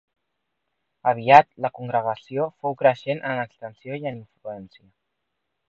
Aviat 1.11 1.49
la 1.65 1.71
congregació 1.75 2.49
fou 2.65 2.77
creixent 2.83 3.25
en 3.35 3.45
extensió 3.45 4.03
i 4.05 4.13
en 4.13 4.13
influència. 4.23 4.89